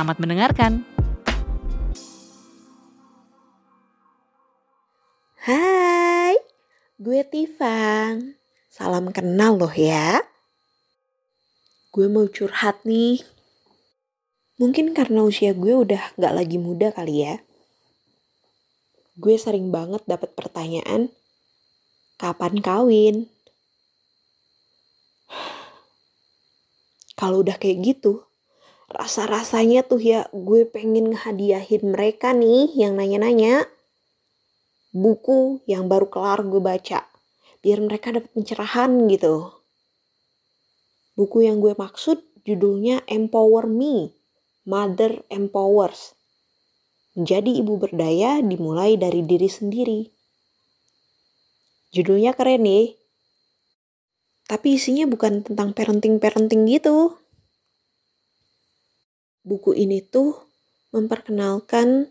Selamat 0.00 0.16
mendengarkan. 0.16 0.72
Hai, 5.44 6.40
gue 6.96 7.20
Tifang. 7.28 8.32
Salam 8.72 9.12
kenal 9.12 9.60
loh 9.60 9.68
ya. 9.76 10.24
Gue 11.92 12.08
mau 12.08 12.24
curhat 12.32 12.80
nih. 12.88 13.20
Mungkin 14.56 14.96
karena 14.96 15.20
usia 15.20 15.52
gue 15.52 15.76
udah 15.76 16.16
gak 16.16 16.32
lagi 16.32 16.56
muda 16.56 16.96
kali 16.96 17.28
ya. 17.28 17.44
Gue 19.20 19.36
sering 19.36 19.68
banget 19.68 20.00
dapat 20.08 20.32
pertanyaan, 20.32 21.12
kapan 22.16 22.64
kawin? 22.64 23.28
Kalau 27.20 27.44
udah 27.44 27.60
kayak 27.60 27.84
gitu, 27.84 28.29
rasa-rasanya 28.90 29.86
tuh 29.86 30.02
ya 30.02 30.26
gue 30.34 30.66
pengen 30.66 31.14
ngehadiahin 31.14 31.94
mereka 31.94 32.34
nih 32.34 32.74
yang 32.74 32.98
nanya-nanya. 32.98 33.70
Buku 34.90 35.62
yang 35.70 35.86
baru 35.86 36.10
kelar 36.10 36.42
gue 36.42 36.58
baca 36.58 37.06
biar 37.62 37.78
mereka 37.78 38.10
dapat 38.10 38.34
pencerahan 38.34 38.90
gitu. 39.06 39.54
Buku 41.14 41.46
yang 41.46 41.62
gue 41.62 41.78
maksud 41.78 42.18
judulnya 42.42 43.06
Empower 43.06 43.70
Me 43.70 44.10
Mother 44.66 45.22
Empowers. 45.30 46.18
Menjadi 47.14 47.62
ibu 47.62 47.78
berdaya 47.78 48.42
dimulai 48.42 48.98
dari 48.98 49.22
diri 49.22 49.46
sendiri. 49.46 50.00
Judulnya 51.94 52.34
keren 52.34 52.66
nih 52.66 53.00
tapi 54.50 54.74
isinya 54.74 55.06
bukan 55.06 55.46
tentang 55.46 55.70
parenting-parenting 55.70 56.66
gitu 56.66 57.19
buku 59.50 59.74
ini 59.74 59.98
tuh 59.98 60.38
memperkenalkan 60.94 62.06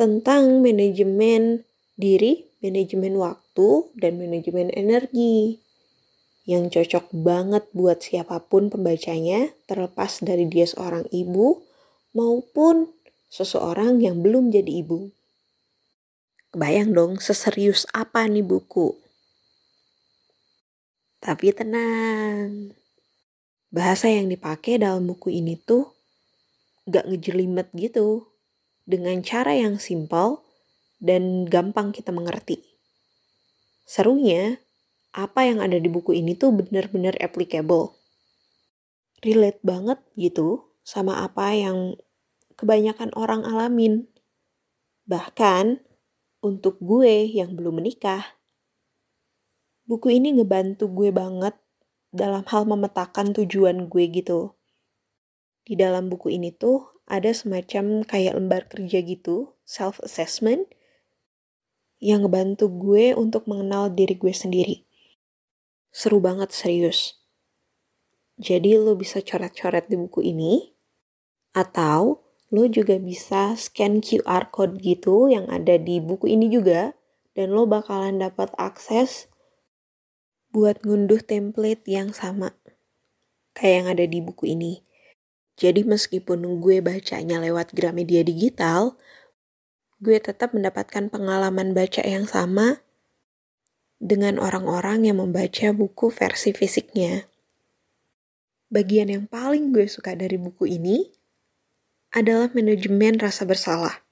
tentang 0.00 0.64
manajemen 0.64 1.68
diri, 2.00 2.48
manajemen 2.64 3.20
waktu, 3.20 3.92
dan 4.00 4.16
manajemen 4.16 4.72
energi 4.72 5.60
yang 6.44 6.68
cocok 6.68 7.12
banget 7.12 7.64
buat 7.72 8.00
siapa 8.00 8.40
pun 8.48 8.68
pembacanya, 8.68 9.52
terlepas 9.64 10.20
dari 10.20 10.44
dia 10.48 10.68
seorang 10.68 11.08
ibu 11.12 11.64
maupun 12.12 12.92
seseorang 13.32 14.00
yang 14.00 14.20
belum 14.20 14.52
jadi 14.52 14.84
ibu. 14.84 15.08
Kebayang 16.52 16.92
dong 16.92 17.12
seserius 17.18 17.88
apa 17.96 18.28
nih 18.28 18.44
buku. 18.44 18.94
Tapi 21.24 21.56
tenang, 21.56 22.76
bahasa 23.72 24.12
yang 24.12 24.28
dipakai 24.28 24.76
dalam 24.76 25.08
buku 25.08 25.32
ini 25.32 25.56
tuh 25.56 25.93
gak 26.88 27.08
ngejelimet 27.08 27.72
gitu. 27.76 28.28
Dengan 28.84 29.24
cara 29.24 29.56
yang 29.56 29.80
simpel 29.80 30.44
dan 31.00 31.48
gampang 31.48 31.92
kita 31.92 32.12
mengerti. 32.12 32.60
Serunya, 33.88 34.60
apa 35.16 35.48
yang 35.48 35.60
ada 35.64 35.80
di 35.80 35.88
buku 35.88 36.16
ini 36.16 36.36
tuh 36.36 36.52
bener-bener 36.52 37.16
applicable. 37.20 37.96
Relate 39.24 39.60
banget 39.64 40.00
gitu 40.20 40.68
sama 40.84 41.24
apa 41.24 41.56
yang 41.56 41.96
kebanyakan 42.60 43.08
orang 43.16 43.44
alamin. 43.48 44.04
Bahkan 45.08 45.80
untuk 46.44 46.76
gue 46.84 47.24
yang 47.24 47.56
belum 47.56 47.80
menikah. 47.80 48.36
Buku 49.88 50.12
ini 50.12 50.36
ngebantu 50.36 50.88
gue 50.92 51.08
banget 51.12 51.56
dalam 52.12 52.44
hal 52.48 52.68
memetakan 52.68 53.32
tujuan 53.32 53.88
gue 53.88 54.04
gitu 54.12 54.56
di 55.64 55.74
dalam 55.74 56.12
buku 56.12 56.32
ini 56.32 56.52
tuh 56.52 56.92
ada 57.04 57.32
semacam 57.32 58.04
kayak 58.04 58.36
lembar 58.36 58.62
kerja 58.68 59.00
gitu, 59.04 59.56
self-assessment, 59.64 60.68
yang 62.00 62.24
ngebantu 62.24 62.68
gue 62.68 63.16
untuk 63.16 63.48
mengenal 63.48 63.88
diri 63.92 64.16
gue 64.16 64.32
sendiri. 64.32 64.84
Seru 65.88 66.20
banget 66.20 66.52
serius. 66.52 67.20
Jadi 68.36 68.76
lo 68.76 68.98
bisa 68.98 69.24
coret-coret 69.24 69.88
di 69.88 69.96
buku 69.96 70.20
ini, 70.20 70.74
atau 71.54 72.20
lo 72.52 72.64
juga 72.68 72.98
bisa 73.00 73.56
scan 73.56 74.04
QR 74.04 74.52
code 74.52 74.80
gitu 74.82 75.32
yang 75.32 75.48
ada 75.48 75.80
di 75.80 76.02
buku 76.02 76.28
ini 76.28 76.50
juga, 76.52 76.92
dan 77.32 77.56
lo 77.56 77.64
bakalan 77.64 78.20
dapat 78.20 78.52
akses 78.60 79.32
buat 80.54 80.82
ngunduh 80.86 81.18
template 81.18 81.82
yang 81.90 82.14
sama 82.14 82.54
kayak 83.54 83.74
yang 83.74 83.88
ada 83.90 84.04
di 84.04 84.18
buku 84.20 84.50
ini. 84.50 84.82
Jadi 85.54 85.86
meskipun 85.86 86.58
gue 86.58 86.82
bacanya 86.82 87.38
lewat 87.38 87.72
Gramedia 87.72 88.26
Digital, 88.26 88.98
gue 90.02 90.18
tetap 90.18 90.52
mendapatkan 90.52 91.08
pengalaman 91.08 91.72
baca 91.72 92.02
yang 92.02 92.26
sama 92.26 92.82
dengan 94.02 94.36
orang-orang 94.36 95.08
yang 95.08 95.22
membaca 95.22 95.72
buku 95.72 96.12
versi 96.12 96.52
fisiknya. 96.52 97.24
Bagian 98.68 99.08
yang 99.08 99.24
paling 99.30 99.72
gue 99.72 99.88
suka 99.88 100.12
dari 100.18 100.36
buku 100.36 100.68
ini 100.68 101.08
adalah 102.12 102.52
manajemen 102.52 103.16
rasa 103.16 103.48
bersalah. 103.48 104.04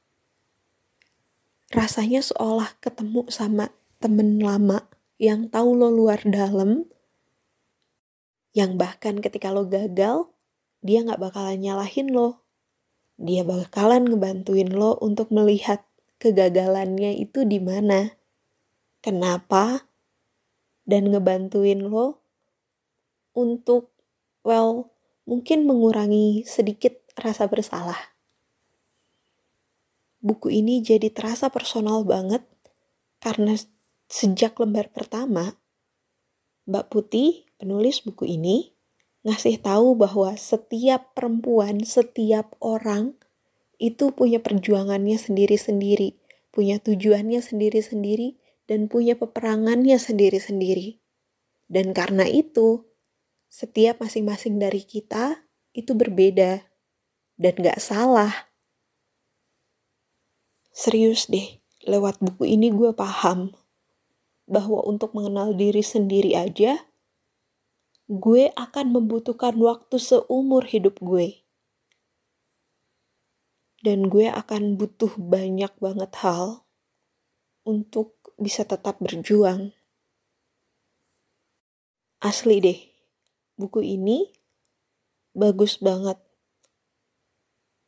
Rasanya 1.69 2.25
seolah 2.25 2.81
ketemu 2.81 3.29
sama 3.29 3.69
temen 4.01 4.41
lama 4.41 4.87
yang 5.21 5.47
tahu 5.53 5.77
lo 5.77 5.93
luar 5.93 6.25
dalam, 6.25 6.89
yang 8.57 8.81
bahkan 8.81 9.21
ketika 9.21 9.53
lo 9.53 9.69
gagal, 9.69 10.32
dia 10.83 11.07
nggak 11.07 11.23
bakalan 11.23 11.63
nyalahin 11.63 12.11
lo. 12.11 12.43
Dia 13.17 13.47
bakalan 13.47 14.11
ngebantuin 14.11 14.75
lo 14.75 14.99
untuk 14.99 15.31
melihat 15.31 15.87
kegagalannya 16.19 17.23
itu 17.23 17.47
di 17.47 17.63
mana, 17.63 18.19
kenapa, 18.99 19.87
dan 20.83 21.15
ngebantuin 21.15 21.87
lo 21.87 22.19
untuk, 23.33 23.95
well, 24.43 24.91
mungkin 25.23 25.65
mengurangi 25.65 26.43
sedikit 26.43 26.99
rasa 27.15 27.47
bersalah. 27.47 28.13
Buku 30.23 30.51
ini 30.51 30.83
jadi 30.83 31.11
terasa 31.11 31.51
personal 31.51 32.03
banget 32.07 32.43
karena 33.23 33.55
sejak 34.07 34.59
lembar 34.59 34.91
pertama, 34.91 35.59
Mbak 36.67 36.87
Putih, 36.91 37.43
penulis 37.59 38.03
buku 38.07 38.31
ini, 38.39 38.71
ngasih 39.23 39.63
tahu 39.63 39.95
bahwa 39.95 40.35
setiap 40.35 41.15
perempuan, 41.15 41.87
setiap 41.87 42.59
orang 42.59 43.15
itu 43.79 44.15
punya 44.15 44.39
perjuangannya 44.43 45.19
sendiri-sendiri, 45.19 46.19
punya 46.55 46.79
tujuannya 46.79 47.43
sendiri-sendiri, 47.43 48.39
dan 48.71 48.87
punya 48.87 49.19
peperangannya 49.19 49.99
sendiri-sendiri. 49.99 51.03
Dan 51.67 51.91
karena 51.91 52.27
itu, 52.27 52.87
setiap 53.51 54.03
masing-masing 54.03 54.59
dari 54.63 54.83
kita 54.87 55.45
itu 55.75 55.93
berbeda 55.97 56.63
dan 57.39 57.55
gak 57.59 57.83
salah. 57.83 58.53
Serius 60.73 61.29
deh, 61.29 61.61
lewat 61.85 62.23
buku 62.23 62.49
ini 62.49 62.73
gue 62.73 62.95
paham 62.95 63.53
bahwa 64.49 64.85
untuk 64.85 65.13
mengenal 65.17 65.55
diri 65.57 65.83
sendiri 65.85 66.37
aja 66.37 66.81
gue 68.13 68.53
akan 68.53 68.93
membutuhkan 68.93 69.57
waktu 69.57 69.97
seumur 69.97 70.69
hidup 70.69 71.01
gue. 71.01 71.41
Dan 73.81 74.13
gue 74.13 74.29
akan 74.29 74.77
butuh 74.77 75.17
banyak 75.17 75.73
banget 75.81 76.13
hal 76.21 76.69
untuk 77.65 78.21
bisa 78.37 78.69
tetap 78.69 79.01
berjuang. 79.01 79.73
Asli 82.21 82.61
deh, 82.61 82.81
buku 83.57 83.81
ini 83.81 84.29
bagus 85.33 85.81
banget. 85.81 86.21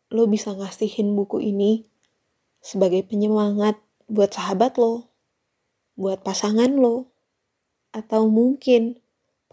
Lo 0.09 0.25
bisa 0.25 0.57
ngasihin 0.57 1.13
buku 1.13 1.45
ini 1.45 1.85
sebagai 2.65 3.05
penyemangat 3.05 3.77
buat 4.09 4.33
sahabat 4.33 4.81
lo, 4.81 5.13
buat 6.01 6.25
pasangan 6.25 6.81
lo, 6.81 7.13
atau 7.93 8.27
mungkin 8.27 9.04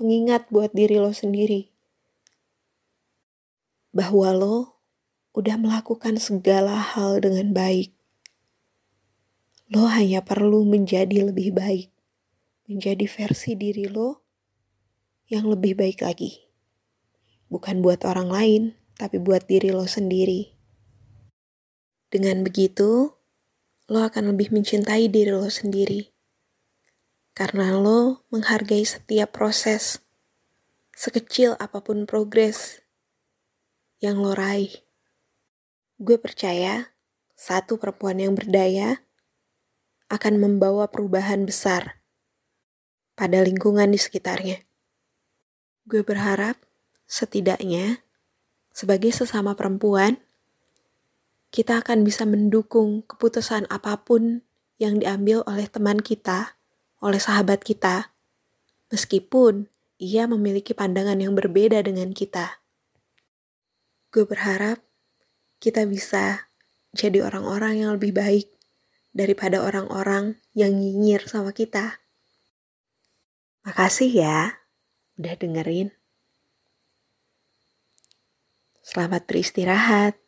pengingat 0.01 0.49
buat 0.49 0.73
diri 0.73 0.97
lo 0.97 1.13
sendiri. 1.13 1.69
Bahwa 3.93 4.33
lo 4.33 4.81
udah 5.37 5.61
melakukan 5.61 6.17
segala 6.17 6.73
hal 6.73 7.21
dengan 7.21 7.53
baik. 7.53 7.93
Lo 9.69 9.85
hanya 9.85 10.25
perlu 10.25 10.65
menjadi 10.65 11.29
lebih 11.29 11.53
baik, 11.53 11.93
menjadi 12.65 13.05
versi 13.05 13.53
diri 13.53 13.85
lo 13.85 14.25
yang 15.29 15.45
lebih 15.45 15.77
baik 15.77 16.01
lagi. 16.01 16.49
Bukan 17.53 17.85
buat 17.85 18.01
orang 18.01 18.33
lain, 18.33 18.63
tapi 18.97 19.21
buat 19.21 19.45
diri 19.45 19.69
lo 19.69 19.85
sendiri. 19.85 20.49
Dengan 22.09 22.41
begitu, 22.41 23.13
lo 23.85 23.99
akan 24.01 24.33
lebih 24.33 24.49
mencintai 24.49 25.13
diri 25.13 25.29
lo 25.29 25.45
sendiri. 25.45 26.09
Karena 27.41 27.73
lo 27.73 28.21
menghargai 28.29 28.85
setiap 28.85 29.33
proses, 29.33 29.97
sekecil 30.93 31.57
apa 31.57 31.81
pun 31.81 32.05
progres 32.05 32.85
yang 33.97 34.21
lo 34.21 34.37
raih. 34.37 34.69
Gue 35.97 36.21
percaya 36.21 36.93
satu 37.33 37.81
perempuan 37.81 38.21
yang 38.21 38.37
berdaya 38.37 39.01
akan 40.13 40.37
membawa 40.37 40.85
perubahan 40.85 41.41
besar 41.49 42.05
pada 43.17 43.41
lingkungan 43.41 43.89
di 43.89 43.97
sekitarnya. 43.97 44.61
Gue 45.89 46.05
berharap 46.05 46.61
setidaknya 47.09 48.05
sebagai 48.69 49.09
sesama 49.09 49.57
perempuan, 49.57 50.21
kita 51.49 51.81
akan 51.81 52.05
bisa 52.05 52.21
mendukung 52.21 53.01
keputusan 53.09 53.65
apa 53.73 53.97
pun 53.97 54.45
yang 54.77 55.01
diambil 55.01 55.41
oleh 55.49 55.65
teman 55.65 56.05
kita, 56.05 56.60
oleh 57.01 57.17
sahabat 57.17 57.65
kita, 57.65 58.13
meskipun 58.93 59.67
ia 59.97 60.29
memiliki 60.29 60.77
pandangan 60.77 61.17
yang 61.17 61.33
berbeda 61.33 61.81
dengan 61.81 62.13
kita. 62.13 62.61
Gue 64.13 64.29
berharap 64.29 64.85
kita 65.57 65.89
bisa 65.89 66.45
jadi 66.93 67.25
orang-orang 67.25 67.81
yang 67.81 67.97
lebih 67.97 68.13
baik 68.13 68.53
daripada 69.11 69.65
orang-orang 69.65 70.37
yang 70.53 70.77
nyinyir 70.77 71.25
sama 71.25 71.51
kita. 71.51 71.99
Makasih 73.65 74.11
ya 74.13 74.61
udah 75.17 75.35
dengerin. 75.37 75.89
Selamat 78.81 79.25
beristirahat. 79.25 80.20